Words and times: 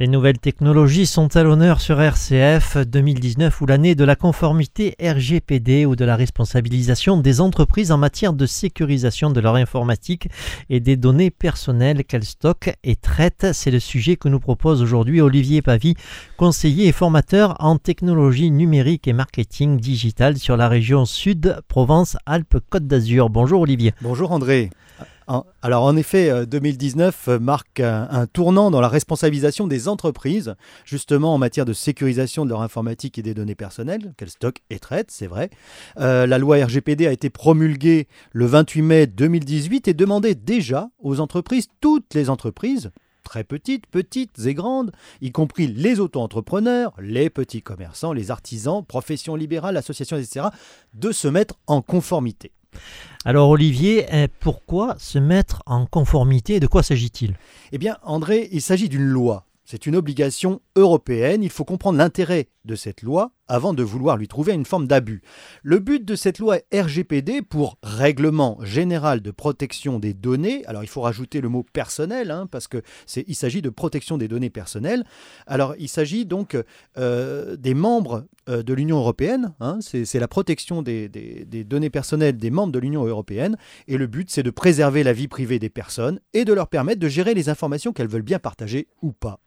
Les 0.00 0.08
nouvelles 0.08 0.38
technologies 0.38 1.04
sont 1.04 1.36
à 1.36 1.42
l'honneur 1.42 1.82
sur 1.82 2.00
RCF 2.00 2.78
2019 2.78 3.60
ou 3.60 3.66
l'année 3.66 3.94
de 3.94 4.02
la 4.02 4.16
conformité 4.16 4.96
RGPD 4.98 5.84
ou 5.84 5.94
de 5.94 6.06
la 6.06 6.16
responsabilisation 6.16 7.18
des 7.18 7.42
entreprises 7.42 7.92
en 7.92 7.98
matière 7.98 8.32
de 8.32 8.46
sécurisation 8.46 9.28
de 9.30 9.40
leur 9.40 9.56
informatique 9.56 10.30
et 10.70 10.80
des 10.80 10.96
données 10.96 11.30
personnelles 11.30 12.06
qu'elles 12.06 12.24
stockent 12.24 12.74
et 12.82 12.96
traitent. 12.96 13.48
C'est 13.52 13.70
le 13.70 13.78
sujet 13.78 14.16
que 14.16 14.30
nous 14.30 14.40
propose 14.40 14.80
aujourd'hui 14.80 15.20
Olivier 15.20 15.60
Pavie, 15.60 15.96
conseiller 16.38 16.86
et 16.86 16.92
formateur 16.92 17.56
en 17.58 17.76
technologie 17.76 18.50
numérique 18.50 19.06
et 19.06 19.12
marketing 19.12 19.78
digital 19.78 20.38
sur 20.38 20.56
la 20.56 20.70
région 20.70 21.04
Sud, 21.04 21.60
Provence-Alpes-Côte 21.68 22.86
d'Azur. 22.86 23.28
Bonjour 23.28 23.60
Olivier. 23.60 23.92
Bonjour 24.00 24.32
André. 24.32 24.70
Alors 25.62 25.84
en 25.84 25.96
effet, 25.96 26.46
2019 26.46 27.28
euh, 27.28 27.38
marque 27.38 27.78
un, 27.80 28.26
tournant 28.26 28.70
dans 28.70 28.80
la 28.80 28.88
responsabilisation 28.88 29.68
des 29.68 29.86
entreprises, 29.86 30.56
justement 30.84 31.34
en 31.34 31.38
matière 31.38 31.64
de 31.64 31.72
sécurisation 31.72 32.44
de 32.44 32.50
leur 32.50 32.62
informatique 32.62 33.18
et 33.18 33.22
des 33.22 33.34
données 33.34 33.54
personnelles, 33.54 34.12
qu'elles 34.16 34.30
stockent 34.30 34.62
et 34.70 34.80
traitent, 34.80 35.10
c'est 35.10 35.28
vrai. 35.28 35.50
Euh, 35.98 36.26
la 36.26 36.38
loi 36.38 36.64
RGPD 36.64 37.06
a 37.06 37.12
été 37.12 37.30
promulguée 37.30 38.08
le 38.32 38.46
28 38.46 38.82
mai 38.82 39.06
2018 39.06 39.86
et 39.86 39.94
demandait 39.94 40.34
déjà 40.34 40.90
aux 40.98 41.20
entreprises, 41.20 41.68
toutes 41.80 42.14
les 42.14 42.28
entreprises, 42.28 42.90
très 43.22 43.44
petites, 43.44 43.86
petites 43.86 44.46
et 44.46 44.54
grandes, 44.54 44.90
y 45.20 45.30
compris 45.30 45.68
les 45.68 46.00
auto-entrepreneurs, 46.00 46.92
les 47.00 47.30
petits 47.30 47.62
commerçants, 47.62 48.12
les 48.12 48.32
artisans, 48.32 48.84
professions 48.84 49.36
libérales, 49.36 49.76
associations, 49.76 50.16
etc., 50.16 50.46
de 50.94 51.12
se 51.12 51.28
mettre 51.28 51.54
en 51.68 51.82
conformité. 51.82 52.50
Alors 53.24 53.50
Olivier, 53.50 54.06
euh, 54.14 54.28
pourquoi 54.40 54.96
se 54.98 55.18
mettre 55.18 55.62
en 55.66 55.86
conformité 55.86 56.58
De 56.60 56.66
quoi 56.66 56.82
s'agit-il? 56.82 57.36
Eh 57.72 57.78
bien 57.78 57.98
André, 58.02 58.48
il 58.52 58.62
s'agit 58.62 58.88
d'une 58.88 59.04
loi. 59.04 59.46
C'est 59.64 59.86
une 59.86 59.94
obligation 59.94 60.60
européenne. 60.74 61.42
Il 61.42 61.50
faut 61.50 61.64
comprendre 61.64 61.98
l'intérêt 61.98 62.48
de 62.64 62.74
cette 62.74 63.02
loi 63.02 63.30
avant 63.50 63.74
de 63.74 63.82
vouloir 63.82 64.16
lui 64.16 64.28
trouver 64.28 64.52
une 64.52 64.64
forme 64.64 64.86
d'abus. 64.86 65.22
Le 65.62 65.80
but 65.80 66.04
de 66.04 66.14
cette 66.14 66.38
loi 66.38 66.58
RGPD 66.72 67.42
pour 67.42 67.78
Règlement 67.82 68.58
général 68.62 69.20
de 69.20 69.30
protection 69.32 69.98
des 69.98 70.14
données, 70.14 70.64
alors 70.66 70.84
il 70.84 70.88
faut 70.88 71.00
rajouter 71.00 71.40
le 71.40 71.48
mot 71.48 71.64
personnel, 71.64 72.30
hein, 72.30 72.46
parce 72.50 72.68
qu'il 72.68 73.34
s'agit 73.34 73.60
de 73.60 73.68
protection 73.68 74.18
des 74.18 74.28
données 74.28 74.50
personnelles. 74.50 75.04
Alors 75.48 75.74
il 75.78 75.88
s'agit 75.88 76.24
donc 76.26 76.56
euh, 76.96 77.56
des 77.56 77.74
membres 77.74 78.24
euh, 78.48 78.62
de 78.62 78.72
l'Union 78.72 78.98
européenne, 78.98 79.52
hein, 79.58 79.80
c'est 79.80 80.20
la 80.20 80.28
protection 80.28 80.80
des, 80.80 81.08
des 81.08 81.64
données 81.64 81.90
personnelles 81.90 82.36
des 82.36 82.50
membres 82.50 82.72
de 82.72 82.78
l'Union 82.78 83.04
européenne, 83.04 83.56
et 83.88 83.98
le 83.98 84.06
but 84.06 84.30
c'est 84.30 84.44
de 84.44 84.50
préserver 84.50 85.02
la 85.02 85.12
vie 85.12 85.28
privée 85.28 85.58
des 85.58 85.70
personnes 85.70 86.20
et 86.34 86.44
de 86.44 86.52
leur 86.52 86.68
permettre 86.68 87.00
de 87.00 87.08
gérer 87.08 87.34
les 87.34 87.48
informations 87.48 87.92
qu'elles 87.92 88.08
veulent 88.08 88.22
bien 88.22 88.38
partager 88.38 88.86
ou 89.02 89.12
pas 89.12 89.40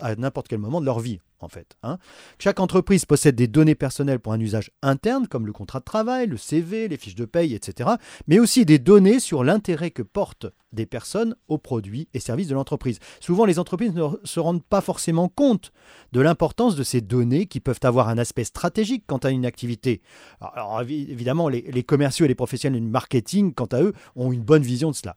à 0.00 0.16
n'importe 0.16 0.48
quel 0.48 0.58
moment 0.58 0.80
de 0.80 0.86
leur 0.86 1.00
vie 1.00 1.20
en 1.40 1.48
fait. 1.48 1.76
Hein. 1.82 1.98
Chaque 2.38 2.60
entreprise 2.60 3.04
possède 3.04 3.36
des 3.36 3.46
données 3.46 3.74
personnelles 3.74 4.20
pour 4.20 4.32
un 4.32 4.40
usage 4.40 4.70
interne, 4.82 5.28
comme 5.28 5.46
le 5.46 5.52
contrat 5.52 5.80
de 5.80 5.84
travail, 5.84 6.26
le 6.26 6.36
CV, 6.36 6.88
les 6.88 6.96
fiches 6.96 7.14
de 7.14 7.24
paye, 7.24 7.54
etc., 7.54 7.90
mais 8.26 8.38
aussi 8.38 8.64
des 8.64 8.78
données 8.78 9.20
sur 9.20 9.44
l'intérêt 9.44 9.90
que 9.90 10.02
portent 10.02 10.46
des 10.72 10.86
personnes 10.86 11.36
aux 11.48 11.58
produits 11.58 12.08
et 12.14 12.20
services 12.20 12.48
de 12.48 12.54
l'entreprise. 12.54 12.98
Souvent, 13.20 13.44
les 13.44 13.58
entreprises 13.58 13.94
ne 13.94 14.08
se 14.24 14.40
rendent 14.40 14.64
pas 14.64 14.80
forcément 14.80 15.28
compte 15.28 15.72
de 16.12 16.20
l'importance 16.20 16.74
de 16.74 16.82
ces 16.82 17.00
données 17.00 17.46
qui 17.46 17.60
peuvent 17.60 17.80
avoir 17.84 18.08
un 18.08 18.18
aspect 18.18 18.44
stratégique 18.44 19.04
quant 19.06 19.18
à 19.18 19.30
une 19.30 19.46
activité. 19.46 20.02
Alors, 20.40 20.80
évidemment, 20.82 21.48
les, 21.48 21.62
les 21.62 21.82
commerciaux 21.84 22.24
et 22.24 22.28
les 22.28 22.34
professionnels 22.34 22.80
du 22.80 22.88
marketing, 22.88 23.54
quant 23.54 23.66
à 23.66 23.82
eux, 23.82 23.92
ont 24.16 24.32
une 24.32 24.42
bonne 24.42 24.62
vision 24.62 24.90
de 24.90 24.96
cela. 24.96 25.16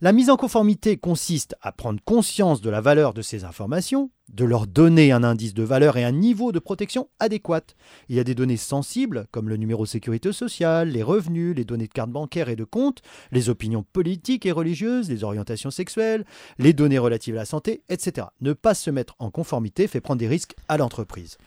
La 0.00 0.12
mise 0.12 0.30
en 0.30 0.36
conformité 0.36 0.98
consiste 0.98 1.56
à 1.62 1.72
prendre 1.72 2.00
conscience 2.04 2.60
de 2.60 2.70
la 2.70 2.80
valeur 2.80 3.14
de 3.14 3.22
ces 3.22 3.44
informations, 3.44 4.10
de 4.28 4.44
leur 4.44 4.66
donner 4.66 5.12
un 5.12 5.24
indice 5.24 5.54
de 5.54 5.62
valeur 5.62 5.96
et 5.96 6.04
un 6.04 6.12
niveau 6.12 6.52
de 6.52 6.58
protection 6.58 7.08
adéquat. 7.18 7.62
Il 8.08 8.16
y 8.16 8.20
a 8.20 8.24
des 8.24 8.34
données 8.34 8.56
sensibles, 8.56 9.26
comme 9.30 9.48
le 9.48 9.56
numéro 9.56 9.84
de 9.84 9.88
sécurité 9.88 10.32
sociale, 10.32 10.90
les 10.90 11.02
revenus, 11.02 11.56
les 11.56 11.64
données 11.64 11.86
de 11.86 11.92
carte 11.92 12.10
bancaire 12.10 12.48
et 12.48 12.56
de 12.56 12.64
compte, 12.64 13.02
les 13.32 13.48
opinions 13.48 13.84
politiques 13.92 14.46
et 14.46 14.52
religieuses, 14.52 15.08
les 15.08 15.24
orientations 15.24 15.70
sexuelles, 15.70 16.24
les 16.58 16.72
données 16.72 16.98
relatives 16.98 17.36
à 17.36 17.40
la 17.40 17.44
santé, 17.44 17.82
etc. 17.88 18.28
Ne 18.40 18.52
pas 18.52 18.74
se 18.74 18.90
mettre 18.90 19.14
en 19.18 19.30
conformité 19.30 19.86
fait 19.86 20.00
prendre 20.00 20.18
des 20.20 20.28
risques 20.28 20.54
à 20.68 20.76
l'entreprise. 20.76 21.38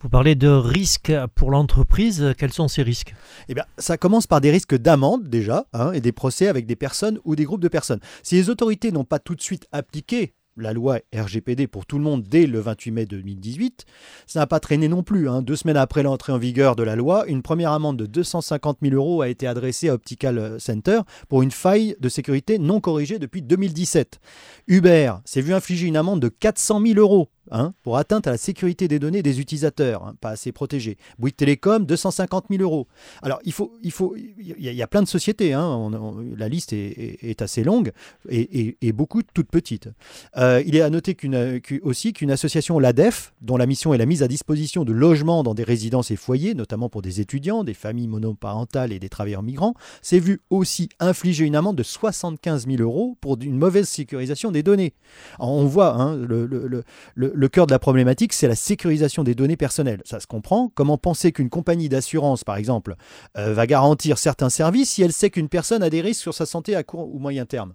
Vous 0.00 0.08
parlez 0.08 0.36
de 0.36 0.48
risques 0.48 1.12
pour 1.34 1.50
l'entreprise. 1.50 2.32
Quels 2.38 2.52
sont 2.52 2.68
ces 2.68 2.84
risques? 2.84 3.14
Eh 3.48 3.54
bien, 3.54 3.64
ça 3.78 3.96
commence 3.96 4.28
par 4.28 4.40
des 4.40 4.52
risques 4.52 4.76
d'amende 4.76 5.28
déjà, 5.28 5.66
hein, 5.72 5.90
et 5.90 6.00
des 6.00 6.12
procès 6.12 6.46
avec 6.46 6.66
des 6.66 6.76
personnes 6.76 7.18
ou 7.24 7.34
des 7.34 7.44
groupes 7.44 7.60
de 7.60 7.68
personnes. 7.68 7.98
Si 8.22 8.36
les 8.36 8.48
autorités 8.48 8.92
n'ont 8.92 9.04
pas 9.04 9.18
tout 9.18 9.34
de 9.34 9.40
suite 9.40 9.66
appliqué 9.72 10.34
la 10.62 10.72
loi 10.72 10.98
RGPD 11.14 11.66
pour 11.66 11.86
tout 11.86 11.98
le 11.98 12.04
monde 12.04 12.22
dès 12.22 12.46
le 12.46 12.60
28 12.60 12.90
mai 12.90 13.06
2018. 13.06 13.84
Ça 14.26 14.40
n'a 14.40 14.46
pas 14.46 14.60
traîné 14.60 14.88
non 14.88 15.02
plus. 15.02 15.28
Hein. 15.28 15.42
Deux 15.42 15.56
semaines 15.56 15.76
après 15.76 16.02
l'entrée 16.02 16.32
en 16.32 16.38
vigueur 16.38 16.76
de 16.76 16.82
la 16.82 16.96
loi, 16.96 17.26
une 17.26 17.42
première 17.42 17.72
amende 17.72 17.96
de 17.96 18.06
250 18.06 18.78
000 18.82 18.94
euros 18.94 19.22
a 19.22 19.28
été 19.28 19.46
adressée 19.46 19.88
à 19.88 19.94
Optical 19.94 20.60
Center 20.60 21.00
pour 21.28 21.42
une 21.42 21.50
faille 21.50 21.96
de 22.00 22.08
sécurité 22.08 22.58
non 22.58 22.80
corrigée 22.80 23.18
depuis 23.18 23.42
2017. 23.42 24.20
Uber 24.66 25.14
s'est 25.24 25.40
vu 25.40 25.54
infliger 25.54 25.86
une 25.86 25.96
amende 25.96 26.20
de 26.20 26.28
400 26.28 26.82
000 26.86 26.98
euros 26.98 27.28
Hein, 27.50 27.72
pour 27.82 27.96
atteinte 27.96 28.26
à 28.26 28.30
la 28.32 28.36
sécurité 28.36 28.88
des 28.88 28.98
données 28.98 29.22
des 29.22 29.40
utilisateurs, 29.40 30.04
hein, 30.04 30.14
pas 30.20 30.30
assez 30.30 30.52
protégés. 30.52 30.98
Bouygues 31.18 31.36
Télécom, 31.36 31.86
250 31.86 32.46
000 32.50 32.62
euros. 32.62 32.86
Alors, 33.22 33.38
il 33.44 33.52
faut, 33.52 33.72
il 33.82 33.90
faut, 33.90 34.14
y, 34.16 34.82
a, 34.82 34.86
plein 34.86 35.02
de 35.02 35.08
sociétés. 35.08 35.54
Hein, 35.54 35.90
la 36.36 36.48
liste 36.48 36.72
est, 36.72 37.40
assez 37.40 37.62
longue 37.64 37.92
et, 38.28 38.92
beaucoup 38.92 39.22
toutes 39.22 39.48
petites. 39.50 39.88
Euh, 40.36 40.62
il 40.66 40.76
est 40.76 40.80
à 40.80 40.90
noter 40.90 41.14
qu'une, 41.14 41.60
aussi 41.82 42.12
qu'une 42.12 42.30
association, 42.30 42.78
l'ADEF, 42.78 43.32
dont 43.40 43.56
la 43.56 43.66
mission 43.66 43.94
est 43.94 43.98
la 43.98 44.06
mise 44.06 44.22
à 44.22 44.28
disposition 44.28 44.84
de 44.84 44.92
logements 44.92 45.42
dans 45.42 45.54
des 45.54 45.64
résidences 45.64 46.10
et 46.10 46.16
foyers, 46.16 46.54
notamment 46.54 46.88
pour 46.88 47.02
des 47.02 47.20
étudiants, 47.20 47.64
des 47.64 47.74
familles 47.74 48.08
monoparentales 48.08 48.92
et 48.92 48.98
des 48.98 49.08
travailleurs 49.08 49.42
migrants, 49.42 49.74
s'est 50.02 50.18
vu 50.18 50.40
aussi 50.50 50.88
infliger 51.00 51.44
une 51.44 51.56
amende 51.56 51.76
de 51.76 51.82
75 51.82 52.66
000 52.66 52.82
euros 52.82 53.16
pour 53.20 53.38
une 53.40 53.56
mauvaise 53.56 53.88
sécurisation 53.88 54.50
des 54.50 54.62
données. 54.62 54.94
on 55.38 55.64
voit 55.64 56.16
le, 56.16 56.46
le, 56.46 56.84
le 57.14 57.37
le 57.38 57.48
cœur 57.48 57.68
de 57.68 57.72
la 57.72 57.78
problématique, 57.78 58.32
c'est 58.32 58.48
la 58.48 58.56
sécurisation 58.56 59.22
des 59.22 59.36
données 59.36 59.56
personnelles. 59.56 60.02
Ça 60.04 60.18
se 60.18 60.26
comprend. 60.26 60.72
Comment 60.74 60.98
penser 60.98 61.30
qu'une 61.30 61.50
compagnie 61.50 61.88
d'assurance, 61.88 62.42
par 62.42 62.56
exemple, 62.56 62.96
euh, 63.36 63.54
va 63.54 63.68
garantir 63.68 64.18
certains 64.18 64.50
services 64.50 64.90
si 64.90 65.02
elle 65.02 65.12
sait 65.12 65.30
qu'une 65.30 65.48
personne 65.48 65.84
a 65.84 65.88
des 65.88 66.00
risques 66.00 66.20
sur 66.20 66.34
sa 66.34 66.46
santé 66.46 66.74
à 66.74 66.82
court 66.82 67.14
ou 67.14 67.20
moyen 67.20 67.46
terme? 67.46 67.74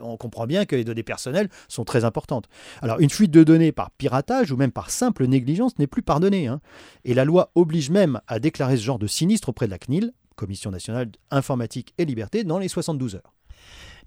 On 0.00 0.16
comprend 0.16 0.46
bien 0.46 0.64
que 0.64 0.76
les 0.76 0.84
données 0.84 1.02
personnelles 1.02 1.50
sont 1.68 1.84
très 1.84 2.04
importantes. 2.04 2.48
Alors, 2.80 3.00
une 3.00 3.10
fuite 3.10 3.32
de 3.32 3.44
données 3.44 3.72
par 3.72 3.90
piratage 3.90 4.50
ou 4.50 4.56
même 4.56 4.72
par 4.72 4.90
simple 4.90 5.26
négligence 5.26 5.78
n'est 5.78 5.86
plus 5.86 6.02
pardonnée. 6.02 6.46
Hein. 6.46 6.62
Et 7.04 7.12
la 7.12 7.26
loi 7.26 7.50
oblige 7.54 7.90
même 7.90 8.18
à 8.28 8.38
déclarer 8.38 8.78
ce 8.78 8.82
genre 8.82 8.98
de 8.98 9.08
sinistre 9.08 9.50
auprès 9.50 9.66
de 9.66 9.72
la 9.72 9.78
CNIL, 9.78 10.14
Commission 10.36 10.70
nationale 10.70 11.10
informatique 11.30 11.92
et 11.98 12.06
liberté, 12.06 12.44
dans 12.44 12.58
les 12.58 12.68
72 12.68 13.16
heures. 13.16 13.34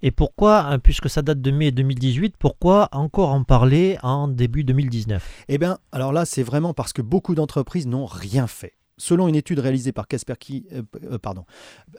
Et 0.01 0.11
pourquoi, 0.11 0.61
hein, 0.61 0.79
puisque 0.79 1.09
ça 1.09 1.22
date 1.22 1.41
de 1.41 1.51
mai 1.51 1.72
2018, 1.72 2.35
pourquoi 2.38 2.89
encore 2.91 3.29
en 3.29 3.44
parler 3.44 3.97
en 4.03 4.28
début 4.28 4.63
2019 4.63 5.45
Eh 5.50 5.57
bien, 5.57 5.78
alors 5.91 6.13
là, 6.13 6.25
c'est 6.25 6.44
vraiment 6.44 6.73
parce 6.73 6.94
que 6.94 7.01
beaucoup 7.01 7.35
d'entreprises 7.35 7.88
n'ont 7.88 8.06
rien 8.06 8.47
fait. 8.47 8.73
Selon 8.97 9.28
une 9.28 9.35
étude 9.35 9.59
réalisée 9.59 9.91
par 9.91 10.07
Kaspersky, 10.07 10.67
euh, 10.72 10.81
euh, 11.11 11.17
pardon, 11.17 11.44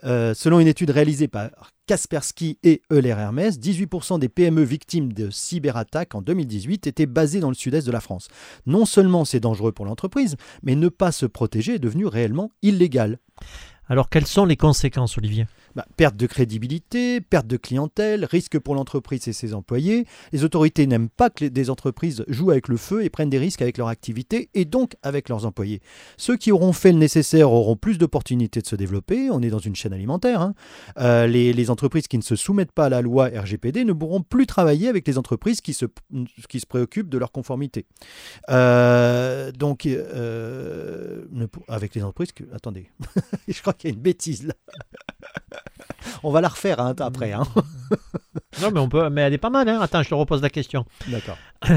euh, 0.03 0.33
selon 0.33 0.59
une 0.59 0.67
étude 0.67 0.89
réalisée 0.89 1.27
par 1.27 1.51
Kaspersky 1.85 2.57
et 2.63 2.81
Euler 2.91 3.09
Hermès, 3.09 3.59
18% 3.59 4.17
des 4.17 4.29
PME 4.29 4.63
victimes 4.63 5.13
de 5.13 5.29
cyberattaques 5.29 6.15
en 6.15 6.23
2018 6.23 6.87
étaient 6.87 7.05
basées 7.05 7.39
dans 7.39 7.49
le 7.49 7.55
sud-est 7.55 7.85
de 7.85 7.91
la 7.91 8.01
France. 8.01 8.29
Non 8.65 8.85
seulement 8.85 9.25
c'est 9.25 9.39
dangereux 9.39 9.71
pour 9.71 9.85
l'entreprise, 9.85 10.37
mais 10.63 10.75
ne 10.75 10.89
pas 10.89 11.11
se 11.11 11.27
protéger 11.27 11.75
est 11.75 11.79
devenu 11.79 12.07
réellement 12.07 12.49
illégal. 12.63 13.19
Alors 13.89 14.09
quelles 14.09 14.27
sont 14.27 14.45
les 14.45 14.57
conséquences, 14.57 15.19
Olivier? 15.19 15.45
Bah, 15.77 15.85
perte 15.95 16.17
de 16.17 16.25
crédibilité, 16.25 17.21
perte 17.21 17.45
de 17.45 17.55
clientèle, 17.55 18.25
risque 18.25 18.57
pour 18.57 18.73
l'entreprise 18.73 19.27
et 19.27 19.33
ses 19.33 19.53
employés. 19.53 20.07
Les 20.31 20.43
autorités 20.43 20.87
n'aiment 20.87 21.07
pas 21.07 21.29
que 21.29 21.45
des 21.45 21.69
entreprises 21.69 22.25
jouent 22.27 22.49
avec 22.49 22.67
le 22.67 22.77
feu 22.77 23.03
et 23.03 23.11
prennent 23.11 23.29
des 23.29 23.37
risques 23.37 23.61
avec 23.61 23.77
leur 23.77 23.87
activité 23.87 24.49
et 24.55 24.65
donc 24.65 24.95
avec 25.03 25.29
leurs 25.29 25.45
employés. 25.45 25.79
Ceux 26.17 26.35
qui 26.35 26.51
auront 26.51 26.73
fait 26.73 26.91
le 26.91 26.97
nécessaire 26.97 27.51
auront 27.51 27.75
plus 27.75 27.99
d'opportunités 27.99 28.59
de 28.59 28.65
se 28.65 28.75
développer. 28.75 29.29
On 29.29 29.43
est 29.43 29.51
dans 29.51 29.59
une 29.59 29.75
chaîne 29.75 29.93
alimentaire. 29.93 30.41
Hein. 30.41 30.55
Euh, 30.97 31.27
les, 31.27 31.69
entreprises 31.69 32.07
qui 32.07 32.17
ne 32.17 32.23
se 32.23 32.35
soumettent 32.35 32.71
pas 32.71 32.85
à 32.85 32.89
la 32.89 33.01
loi 33.01 33.27
RGPD 33.27 33.85
ne 33.85 33.93
pourront 33.93 34.23
plus 34.23 34.47
travailler 34.47 34.87
avec 34.87 35.07
les 35.07 35.19
entreprises 35.19 35.61
qui 35.61 35.75
se, 35.75 35.85
qui 36.49 36.59
se 36.59 36.65
préoccupent 36.65 37.09
de 37.09 37.19
leur 37.19 37.31
conformité. 37.31 37.85
Euh, 38.49 39.51
donc, 39.51 39.85
euh, 39.85 41.25
avec 41.67 41.93
les 41.93 42.01
entreprises. 42.01 42.29
Attendez, 42.51 42.89
je 43.47 43.61
crois 43.61 43.73
qu'il 43.73 43.91
y 43.91 43.93
a 43.93 43.95
une 43.95 44.01
bêtise 44.01 44.47
là. 44.47 44.55
On 46.23 46.31
va 46.31 46.41
la 46.41 46.49
refaire 46.49 46.79
hein, 46.79 46.95
après. 46.99 47.31
Hein. 47.31 47.43
non, 48.61 48.71
mais 48.71 48.79
on 48.79 48.89
peut. 48.89 49.09
Mais 49.09 49.21
elle 49.21 49.33
est 49.33 49.37
pas 49.37 49.49
mal. 49.49 49.67
Hein. 49.69 49.79
Attends, 49.81 50.03
je 50.03 50.09
te 50.09 50.15
repose 50.15 50.41
la 50.41 50.49
question. 50.49 50.85
D'accord. 51.07 51.37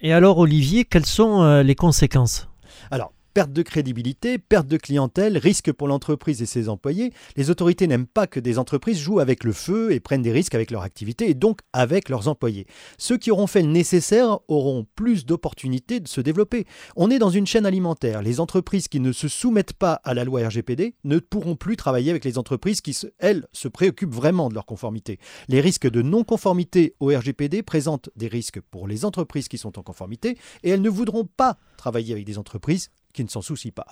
Et 0.00 0.12
alors, 0.12 0.38
Olivier, 0.38 0.84
quelles 0.84 1.06
sont 1.06 1.42
euh, 1.42 1.62
les 1.62 1.74
conséquences? 1.74 2.48
Alors, 2.90 3.13
Perte 3.34 3.52
de 3.52 3.62
crédibilité, 3.62 4.38
perte 4.38 4.68
de 4.68 4.76
clientèle, 4.76 5.38
risque 5.38 5.72
pour 5.72 5.88
l'entreprise 5.88 6.40
et 6.40 6.46
ses 6.46 6.68
employés. 6.68 7.12
Les 7.34 7.50
autorités 7.50 7.88
n'aiment 7.88 8.06
pas 8.06 8.28
que 8.28 8.38
des 8.38 8.60
entreprises 8.60 9.00
jouent 9.00 9.18
avec 9.18 9.42
le 9.42 9.52
feu 9.52 9.90
et 9.90 9.98
prennent 9.98 10.22
des 10.22 10.30
risques 10.30 10.54
avec 10.54 10.70
leur 10.70 10.82
activité 10.82 11.28
et 11.28 11.34
donc 11.34 11.58
avec 11.72 12.10
leurs 12.10 12.28
employés. 12.28 12.68
Ceux 12.96 13.18
qui 13.18 13.32
auront 13.32 13.48
fait 13.48 13.62
le 13.62 13.72
nécessaire 13.72 14.38
auront 14.46 14.86
plus 14.94 15.26
d'opportunités 15.26 15.98
de 15.98 16.06
se 16.06 16.20
développer. 16.20 16.64
On 16.94 17.10
est 17.10 17.18
dans 17.18 17.28
une 17.28 17.44
chaîne 17.44 17.66
alimentaire. 17.66 18.22
Les 18.22 18.38
entreprises 18.38 18.86
qui 18.86 19.00
ne 19.00 19.10
se 19.10 19.26
soumettent 19.26 19.72
pas 19.72 19.94
à 20.04 20.14
la 20.14 20.22
loi 20.22 20.46
RGPD 20.46 20.94
ne 21.02 21.18
pourront 21.18 21.56
plus 21.56 21.76
travailler 21.76 22.10
avec 22.10 22.24
les 22.24 22.38
entreprises 22.38 22.82
qui, 22.82 22.96
elles, 23.18 23.48
se 23.50 23.66
préoccupent 23.66 24.14
vraiment 24.14 24.48
de 24.48 24.54
leur 24.54 24.64
conformité. 24.64 25.18
Les 25.48 25.60
risques 25.60 25.90
de 25.90 26.02
non-conformité 26.02 26.94
au 27.00 27.08
RGPD 27.08 27.64
présentent 27.64 28.10
des 28.14 28.28
risques 28.28 28.60
pour 28.60 28.86
les 28.86 29.04
entreprises 29.04 29.48
qui 29.48 29.58
sont 29.58 29.76
en 29.76 29.82
conformité 29.82 30.38
et 30.62 30.70
elles 30.70 30.82
ne 30.82 30.88
voudront 30.88 31.24
pas 31.24 31.58
travailler 31.76 32.12
avec 32.12 32.26
des 32.26 32.38
entreprises 32.38 32.90
qui 33.14 33.24
ne 33.24 33.28
s'en 33.28 33.40
soucient 33.40 33.72
pas. 33.74 33.86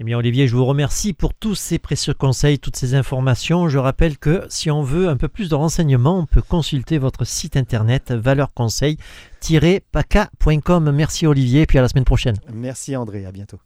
Eh 0.00 0.04
bien 0.04 0.16
Olivier, 0.16 0.46
je 0.46 0.54
vous 0.54 0.64
remercie 0.64 1.12
pour 1.12 1.34
tous 1.34 1.56
ces 1.56 1.80
précieux 1.80 2.14
conseils, 2.14 2.60
toutes 2.60 2.76
ces 2.76 2.94
informations. 2.94 3.68
Je 3.68 3.78
rappelle 3.78 4.16
que 4.16 4.46
si 4.48 4.70
on 4.70 4.82
veut 4.82 5.08
un 5.08 5.16
peu 5.16 5.26
plus 5.26 5.48
de 5.48 5.56
renseignements, 5.56 6.20
on 6.20 6.26
peut 6.26 6.40
consulter 6.40 6.98
votre 6.98 7.24
site 7.24 7.56
internet 7.56 8.12
valeureconseil-paca.com. 8.12 10.92
Merci 10.92 11.26
Olivier, 11.26 11.62
et 11.62 11.66
puis 11.66 11.78
à 11.78 11.82
la 11.82 11.88
semaine 11.88 12.04
prochaine. 12.04 12.36
Merci 12.52 12.94
André, 12.94 13.26
à 13.26 13.32
bientôt. 13.32 13.58